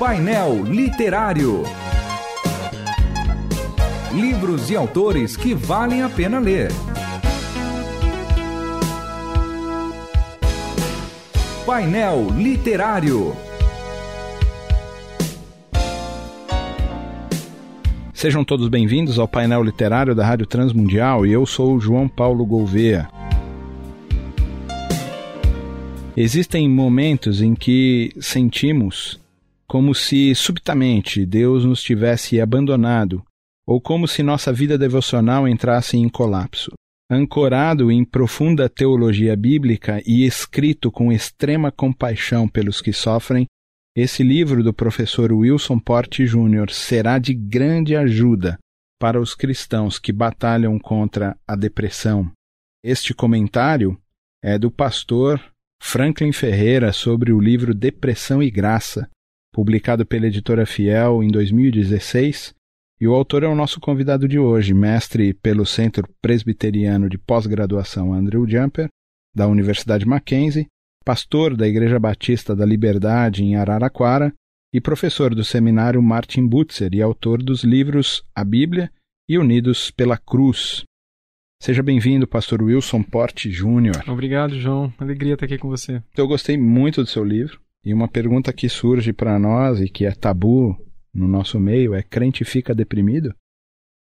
[0.00, 1.62] Painel Literário.
[4.14, 6.70] Livros e autores que valem a pena ler.
[11.66, 13.36] Painel Literário.
[18.14, 22.46] Sejam todos bem-vindos ao painel literário da Rádio Transmundial e eu sou o João Paulo
[22.46, 23.06] Gouveia.
[26.16, 29.20] Existem momentos em que sentimos
[29.70, 33.22] como se subitamente Deus nos tivesse abandonado
[33.64, 36.72] ou como se nossa vida devocional entrasse em colapso.
[37.08, 43.46] Ancorado em profunda teologia bíblica e escrito com extrema compaixão pelos que sofrem,
[43.96, 46.72] esse livro do professor Wilson Porte Jr.
[46.72, 48.58] será de grande ajuda
[49.00, 52.28] para os cristãos que batalham contra a depressão.
[52.82, 53.96] Este comentário
[54.42, 55.40] é do pastor
[55.80, 59.08] Franklin Ferreira sobre o livro Depressão e Graça,
[59.52, 62.54] publicado pela editora Fiel em 2016,
[63.00, 68.12] e o autor é o nosso convidado de hoje, mestre pelo Centro Presbiteriano de Pós-Graduação
[68.12, 68.88] Andrew Jumper,
[69.34, 70.66] da Universidade Mackenzie,
[71.04, 74.32] pastor da Igreja Batista da Liberdade em Araraquara
[74.72, 78.92] e professor do seminário Martin Butzer e autor dos livros A Bíblia
[79.28, 80.82] e Unidos pela Cruz.
[81.62, 84.02] Seja bem-vindo, pastor Wilson Porte Júnior.
[84.08, 84.92] Obrigado, João.
[84.98, 86.02] Alegria estar aqui com você.
[86.16, 90.04] Eu gostei muito do seu livro e uma pergunta que surge para nós e que
[90.04, 90.76] é tabu
[91.14, 93.34] no nosso meio é: crente fica deprimido?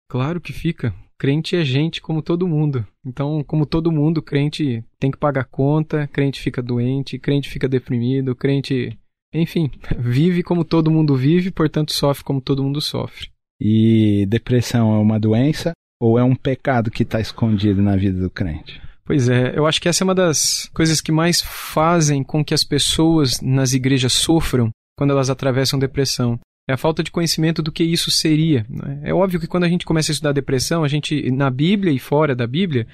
[0.08, 0.94] Claro que fica.
[1.18, 2.86] Crente é gente como todo mundo.
[3.06, 8.34] Então, como todo mundo, crente tem que pagar conta, crente fica doente, crente fica deprimido,
[8.34, 8.98] crente,
[9.32, 13.30] enfim, vive como todo mundo vive, portanto sofre como todo mundo sofre.
[13.60, 18.28] E depressão é uma doença ou é um pecado que está escondido na vida do
[18.28, 18.80] crente?
[19.04, 22.54] Pois é, eu acho que essa é uma das coisas que mais fazem com que
[22.54, 26.40] as pessoas nas igrejas sofram quando elas atravessam depressão.
[26.68, 28.64] É a falta de conhecimento do que isso seria.
[28.68, 29.00] Né?
[29.04, 31.98] É óbvio que quando a gente começa a estudar depressão, a gente, na Bíblia e
[31.98, 32.86] fora da Bíblia,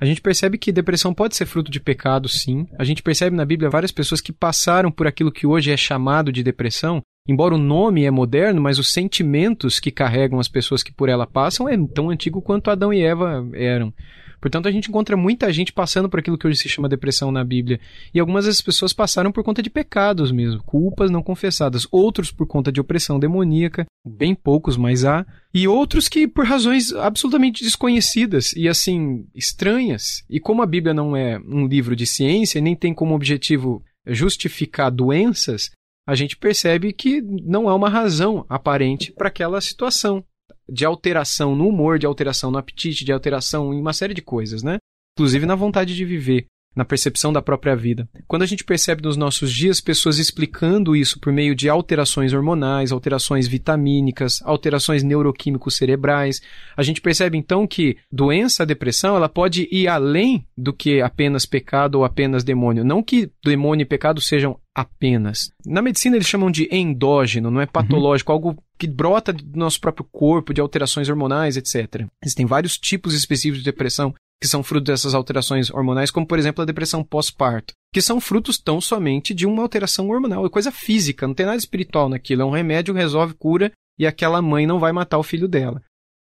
[0.00, 2.66] a gente percebe que depressão pode ser fruto de pecado, sim.
[2.78, 6.32] A gente percebe na Bíblia várias pessoas que passaram por aquilo que hoje é chamado
[6.32, 7.02] de depressão.
[7.28, 11.26] Embora o nome é moderno, mas os sentimentos que carregam as pessoas que por ela
[11.26, 13.92] passam é tão antigo quanto Adão e Eva eram.
[14.40, 17.44] Portanto, a gente encontra muita gente passando por aquilo que hoje se chama depressão na
[17.44, 17.80] Bíblia.
[18.14, 21.86] E algumas dessas pessoas passaram por conta de pecados mesmo, culpas não confessadas.
[21.90, 25.26] Outros por conta de opressão demoníaca, bem poucos, mas há.
[25.52, 30.24] E outros que por razões absolutamente desconhecidas e assim, estranhas.
[30.30, 34.90] E como a Bíblia não é um livro de ciência, nem tem como objetivo justificar
[34.90, 35.70] doenças,
[36.08, 40.24] a gente percebe que não há uma razão aparente para aquela situação
[40.66, 44.62] de alteração no humor, de alteração no apetite, de alteração em uma série de coisas,
[44.62, 44.78] né?
[45.14, 46.46] Inclusive na vontade de viver,
[46.78, 48.08] na percepção da própria vida.
[48.28, 52.92] Quando a gente percebe nos nossos dias pessoas explicando isso por meio de alterações hormonais,
[52.92, 56.40] alterações vitamínicas, alterações neuroquímicos cerebrais,
[56.76, 61.96] a gente percebe então que doença, depressão, ela pode ir além do que apenas pecado
[61.96, 62.84] ou apenas demônio.
[62.84, 65.50] Não que demônio e pecado sejam apenas.
[65.66, 68.36] Na medicina eles chamam de endógeno, não é patológico, uhum.
[68.36, 72.06] algo que brota do nosso próprio corpo, de alterações hormonais, etc.
[72.22, 76.62] Existem vários tipos específicos de depressão que são fruto dessas alterações hormonais, como por exemplo
[76.62, 81.26] a depressão pós-parto, que são frutos tão somente de uma alteração hormonal, é coisa física,
[81.26, 84.92] não tem nada espiritual naquilo, é um remédio resolve, cura e aquela mãe não vai
[84.92, 85.82] matar o filho dela.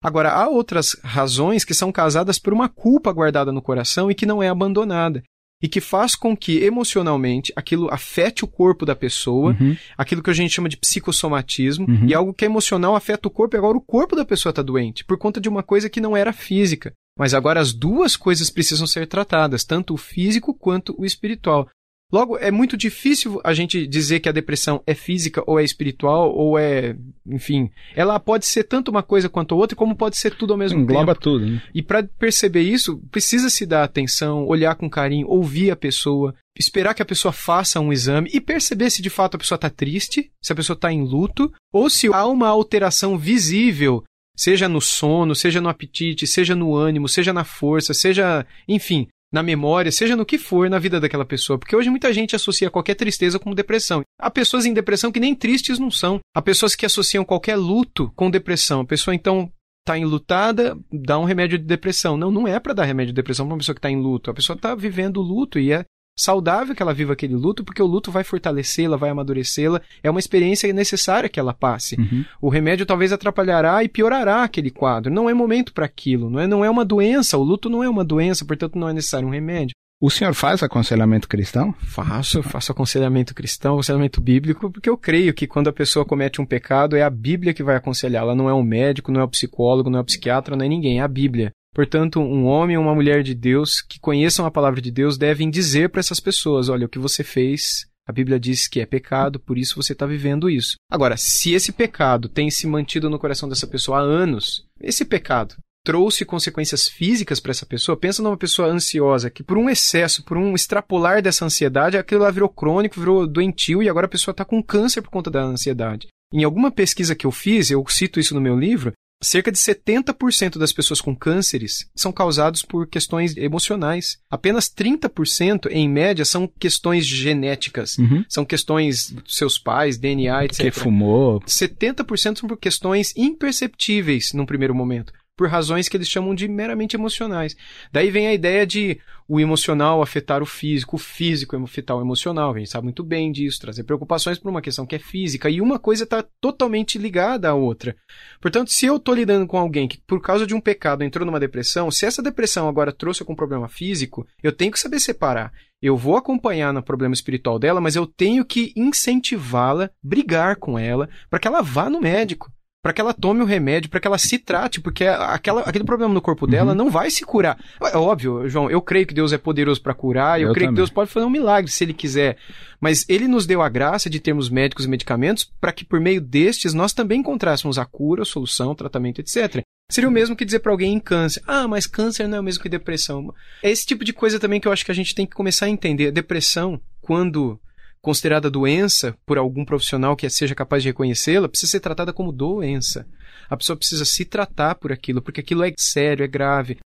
[0.03, 4.25] Agora, há outras razões que são causadas por uma culpa guardada no coração e que
[4.25, 5.21] não é abandonada
[5.61, 9.75] e que faz com que emocionalmente aquilo afete o corpo da pessoa, uhum.
[9.97, 12.07] aquilo que a gente chama de psicossomatismo, uhum.
[12.07, 14.61] e algo que é emocional afeta o corpo, e agora o corpo da pessoa está
[14.61, 16.93] doente, por conta de uma coisa que não era física.
[17.17, 21.67] Mas agora as duas coisas precisam ser tratadas, tanto o físico quanto o espiritual.
[22.11, 26.33] Logo, é muito difícil a gente dizer que a depressão é física ou é espiritual
[26.35, 26.95] ou é,
[27.27, 30.79] enfim, ela pode ser tanto uma coisa quanto outra, como pode ser tudo ao mesmo
[30.79, 31.21] Engloba tempo.
[31.21, 31.45] tudo.
[31.45, 31.61] Né?
[31.73, 36.95] E para perceber isso, precisa se dar atenção, olhar com carinho, ouvir a pessoa, esperar
[36.95, 40.31] que a pessoa faça um exame e perceber se de fato a pessoa está triste,
[40.41, 44.03] se a pessoa está em luto, ou se há uma alteração visível
[44.35, 49.43] seja no sono, seja no apetite, seja no ânimo, seja na força, seja, enfim, na
[49.43, 51.57] memória, seja no que for na vida daquela pessoa.
[51.59, 54.01] Porque hoje muita gente associa qualquer tristeza com depressão.
[54.19, 56.19] Há pessoas em depressão que nem tristes não são.
[56.35, 58.81] Há pessoas que associam qualquer luto com depressão.
[58.81, 62.17] A pessoa então está enlutada, dá um remédio de depressão.
[62.17, 64.29] Não, não é para dar remédio de depressão para uma pessoa que está em luto.
[64.29, 65.85] A pessoa está vivendo luto e é
[66.19, 69.81] saudável que ela viva aquele luto, porque o luto vai fortalecê-la, vai amadurecê-la.
[70.03, 71.95] É uma experiência necessária que ela passe.
[71.95, 72.25] Uhum.
[72.41, 75.11] O remédio talvez atrapalhará e piorará aquele quadro.
[75.11, 77.37] Não é momento para aquilo, não é, não é uma doença.
[77.37, 79.73] O luto não é uma doença, portanto não é necessário um remédio.
[80.01, 81.75] O senhor faz aconselhamento cristão?
[81.79, 86.45] Faço, faço aconselhamento cristão, aconselhamento bíblico, porque eu creio que quando a pessoa comete um
[86.45, 89.89] pecado é a Bíblia que vai aconselhá-la, não é o médico, não é o psicólogo,
[89.89, 91.51] não é o psiquiatra, não é ninguém, é a Bíblia.
[91.73, 95.49] Portanto, um homem ou uma mulher de Deus que conheçam a palavra de Deus devem
[95.49, 99.39] dizer para essas pessoas: olha, o que você fez, a Bíblia diz que é pecado,
[99.39, 100.75] por isso você está vivendo isso.
[100.91, 105.55] Agora, se esse pecado tem se mantido no coração dessa pessoa há anos, esse pecado
[105.85, 110.37] trouxe consequências físicas para essa pessoa, pensa numa pessoa ansiosa que por um excesso, por
[110.37, 114.43] um extrapolar dessa ansiedade, aquilo lá virou crônico, virou doentio e agora a pessoa está
[114.43, 116.07] com câncer por conta da ansiedade.
[116.33, 120.57] Em alguma pesquisa que eu fiz, eu cito isso no meu livro, Cerca de 70%
[120.57, 124.17] das pessoas com cânceres são causados por questões emocionais.
[124.29, 127.97] Apenas 30%, em média, são questões genéticas.
[127.97, 128.23] Uhum.
[128.29, 130.61] São questões dos seus pais, DNA, etc.
[130.61, 131.41] Que fumou.
[131.41, 136.97] 70% são por questões imperceptíveis num primeiro momento por razões que eles chamam de meramente
[136.97, 137.55] emocionais.
[137.93, 142.53] Daí vem a ideia de o emocional afetar o físico, o físico afetar o emocional.
[142.53, 145.61] A gente sabe muito bem disso, trazer preocupações por uma questão que é física e
[145.61, 147.95] uma coisa está totalmente ligada à outra.
[148.41, 151.39] Portanto, se eu estou lidando com alguém que por causa de um pecado entrou numa
[151.39, 155.53] depressão, se essa depressão agora trouxe algum problema físico, eu tenho que saber separar.
[155.81, 161.07] Eu vou acompanhar no problema espiritual dela, mas eu tenho que incentivá-la, brigar com ela,
[161.29, 164.17] para que ela vá no médico para que ela tome o remédio, para que ela
[164.17, 166.77] se trate, porque aquela, aquele problema no corpo dela uhum.
[166.77, 167.57] não vai se curar.
[167.81, 170.75] É óbvio, João, eu creio que Deus é poderoso para curar, eu, eu creio também.
[170.75, 172.37] que Deus pode fazer um milagre se ele quiser,
[172.79, 176.21] mas ele nos deu a graça de termos médicos e medicamentos para que por meio
[176.21, 179.61] destes nós também encontrássemos a cura, a solução, tratamento, etc.
[179.91, 182.43] Seria o mesmo que dizer para alguém em câncer: "Ah, mas câncer não é o
[182.43, 183.33] mesmo que depressão".
[183.61, 185.65] É esse tipo de coisa também que eu acho que a gente tem que começar
[185.65, 186.11] a entender.
[186.11, 187.59] Depressão, quando
[188.01, 193.07] considerada doença por algum profissional que seja capaz de reconhecê-la, precisa ser tratada como doença.
[193.49, 196.77] A pessoa precisa se tratar por aquilo, porque aquilo é sério, é grave.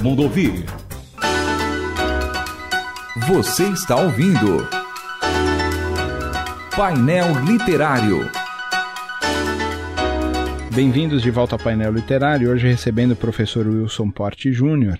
[0.00, 0.64] todo mundo ouvir.
[3.28, 4.66] Você está ouvindo
[6.74, 8.20] Painel Literário.
[10.74, 14.98] Bem-vindos de volta ao Painel Literário, hoje recebendo o professor Wilson Porte Júnior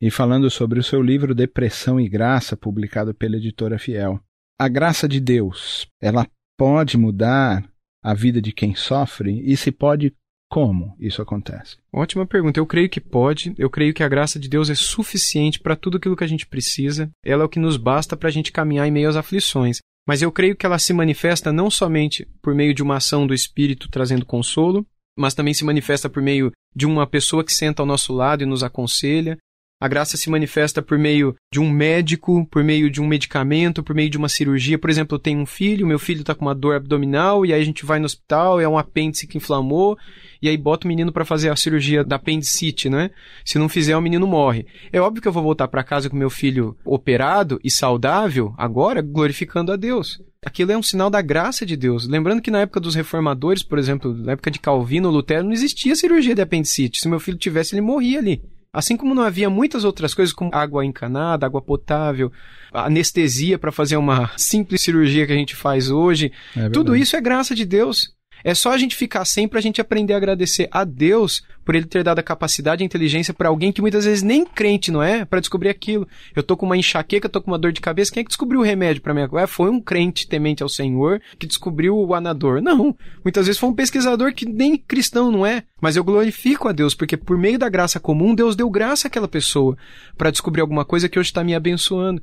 [0.00, 4.20] e falando sobre o seu livro Depressão e Graça, publicado pela editora Fiel.
[4.58, 6.26] A graça de Deus, ela
[6.56, 7.68] pode mudar
[8.02, 10.14] a vida de quem sofre e se pode
[10.48, 11.76] como isso acontece?
[11.92, 12.60] Ótima pergunta.
[12.60, 13.54] Eu creio que pode.
[13.58, 16.46] Eu creio que a graça de Deus é suficiente para tudo aquilo que a gente
[16.46, 17.10] precisa.
[17.24, 19.78] Ela é o que nos basta para a gente caminhar em meio às aflições.
[20.06, 23.34] Mas eu creio que ela se manifesta não somente por meio de uma ação do
[23.34, 24.86] Espírito trazendo consolo,
[25.18, 28.46] mas também se manifesta por meio de uma pessoa que senta ao nosso lado e
[28.46, 29.36] nos aconselha,
[29.78, 33.94] a graça se manifesta por meio de um médico, por meio de um medicamento, por
[33.94, 34.78] meio de uma cirurgia.
[34.78, 37.60] Por exemplo, eu tenho um filho, meu filho está com uma dor abdominal, e aí
[37.60, 39.98] a gente vai no hospital, é um apêndice que inflamou,
[40.40, 43.10] e aí bota o menino para fazer a cirurgia da apendicite, né?
[43.44, 44.66] Se não fizer, o menino morre.
[44.90, 49.02] É óbvio que eu vou voltar para casa com meu filho operado e saudável, agora,
[49.02, 50.22] glorificando a Deus.
[50.44, 52.06] Aquilo é um sinal da graça de Deus.
[52.06, 55.96] Lembrando que na época dos reformadores, por exemplo, na época de Calvino, Lutero, não existia
[55.96, 57.00] cirurgia de apendicite.
[57.00, 58.40] Se meu filho tivesse, ele morria ali.
[58.76, 62.30] Assim como não havia muitas outras coisas, como água encanada, água potável,
[62.70, 67.20] anestesia para fazer uma simples cirurgia que a gente faz hoje, é tudo isso é
[67.22, 68.14] graça de Deus.
[68.46, 71.74] É só a gente ficar sem para a gente aprender a agradecer a Deus por
[71.74, 75.02] ele ter dado a capacidade e inteligência para alguém que muitas vezes nem crente, não
[75.02, 75.24] é?
[75.24, 76.06] Para descobrir aquilo.
[76.32, 78.60] Eu tô com uma enxaqueca, tô com uma dor de cabeça, quem é que descobriu
[78.60, 79.22] o remédio para mim?
[79.36, 82.62] É, foi um crente temente ao Senhor que descobriu o anador.
[82.62, 85.64] Não, muitas vezes foi um pesquisador que nem cristão, não é?
[85.80, 89.26] Mas eu glorifico a Deus porque por meio da graça comum, Deus deu graça àquela
[89.26, 89.76] pessoa
[90.16, 92.22] para descobrir alguma coisa que hoje está me abençoando.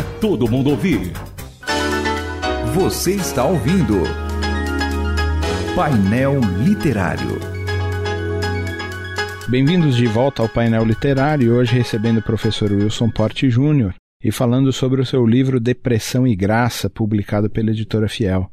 [0.19, 1.11] todo mundo ouvir.
[2.73, 4.03] Você está ouvindo
[5.75, 7.39] Painel Literário.
[9.47, 13.93] Bem-vindos de volta ao painel literário, hoje recebendo o professor Wilson Porte Júnior
[14.23, 18.49] e falando sobre o seu livro Depressão e Graça, publicado pela editora Fiel.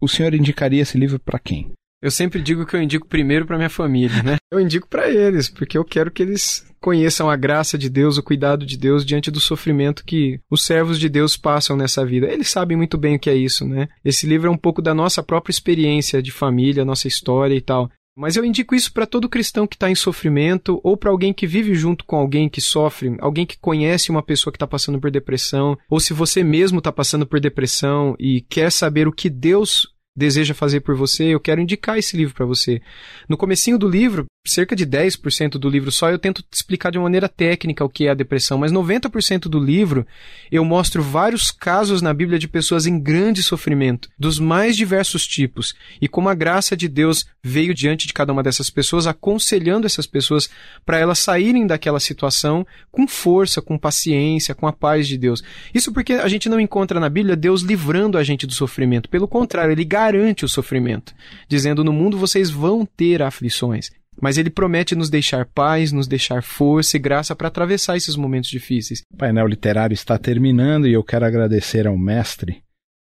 [0.00, 1.72] O senhor indicaria esse livro para quem?
[2.02, 4.36] Eu sempre digo que eu indico primeiro para minha família, né?
[4.50, 8.22] Eu indico para eles, porque eu quero que eles conheçam a graça de Deus, o
[8.22, 12.26] cuidado de Deus diante do sofrimento que os servos de Deus passam nessa vida.
[12.26, 13.88] Eles sabem muito bem o que é isso, né?
[14.04, 17.88] Esse livro é um pouco da nossa própria experiência de família, nossa história e tal.
[18.16, 21.46] Mas eu indico isso para todo cristão que está em sofrimento ou para alguém que
[21.46, 25.12] vive junto com alguém que sofre, alguém que conhece uma pessoa que está passando por
[25.12, 29.86] depressão, ou se você mesmo está passando por depressão e quer saber o que Deus
[30.20, 32.80] deseja fazer por você, eu quero indicar esse livro para você.
[33.28, 37.28] No comecinho do livro, cerca de 10% do livro só eu tento explicar de maneira
[37.28, 40.06] técnica o que é a depressão, mas 90% do livro
[40.50, 45.74] eu mostro vários casos na Bíblia de pessoas em grande sofrimento, dos mais diversos tipos,
[46.00, 50.06] e como a graça de Deus veio diante de cada uma dessas pessoas, aconselhando essas
[50.06, 50.48] pessoas
[50.84, 55.42] para elas saírem daquela situação com força, com paciência, com a paz de Deus.
[55.72, 59.28] Isso porque a gente não encontra na Bíblia Deus livrando a gente do sofrimento, pelo
[59.28, 61.14] contrário, ele garante o sofrimento,
[61.48, 63.90] dizendo: "No mundo vocês vão ter aflições".
[64.20, 68.50] Mas ele promete nos deixar paz, nos deixar força e graça para atravessar esses momentos
[68.50, 69.02] difíceis.
[69.12, 72.62] O painel literário está terminando e eu quero agradecer ao mestre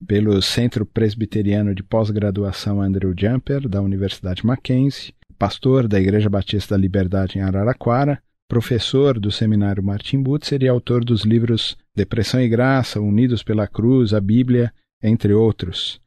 [0.07, 6.81] pelo Centro Presbiteriano de Pós-Graduação Andrew Jumper, da Universidade Mackenzie, pastor da Igreja Batista da
[6.81, 12.99] Liberdade em Araraquara, professor do Seminário Martin Butzer e autor dos livros Depressão e Graça,
[12.99, 16.01] Unidos pela Cruz, a Bíblia, entre outros.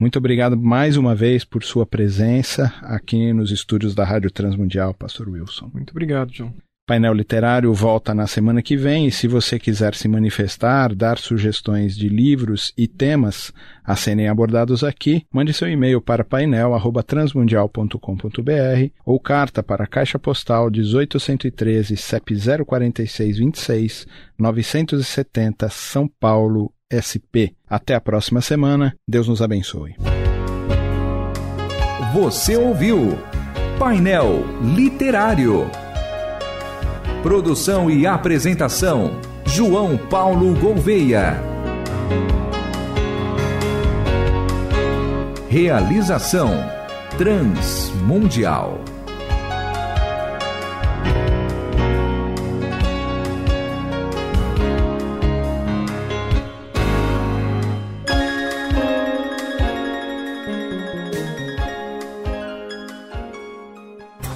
[0.00, 5.28] Muito obrigado mais uma vez por sua presença aqui nos estúdios da Rádio Transmundial, Pastor
[5.28, 5.70] Wilson.
[5.74, 6.54] Muito obrigado, John.
[6.86, 11.94] Painel Literário volta na semana que vem e se você quiser se manifestar, dar sugestões
[11.94, 13.52] de livros e temas
[13.84, 20.70] a serem abordados aqui, mande seu e-mail para painel@transmundial.com.br ou carta para a Caixa Postal
[20.70, 24.06] 18113 CEP 04626
[24.38, 27.54] 970 São Paulo, SP.
[27.68, 28.94] Até a próxima semana.
[29.06, 29.94] Deus nos abençoe.
[32.12, 33.16] Você ouviu
[33.78, 34.44] Painel
[34.74, 35.70] Literário.
[37.22, 41.40] Produção e apresentação: João Paulo Gouveia.
[45.48, 46.50] Realização:
[47.16, 48.84] Transmundial.